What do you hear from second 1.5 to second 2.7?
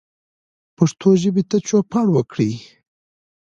چوپړ وکړئ